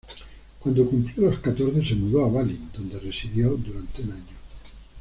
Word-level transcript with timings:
Cuando 0.57 0.87
cumplió 0.89 1.29
los 1.29 1.37
catorce 1.41 1.85
se 1.85 1.93
mudó 1.93 2.25
a 2.25 2.29
Bali, 2.31 2.57
donde 2.75 2.99
residió 2.99 3.49
durante 3.51 4.01
un 4.01 4.13
año. 4.13 4.35